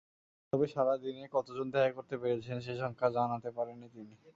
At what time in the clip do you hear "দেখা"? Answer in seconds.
1.73-1.91